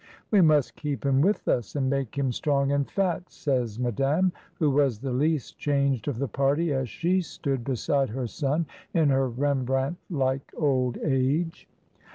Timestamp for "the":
4.97-5.13, 6.17-6.27